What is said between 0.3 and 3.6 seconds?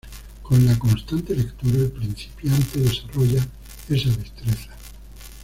Con la constante lectura, el principiante desarrolla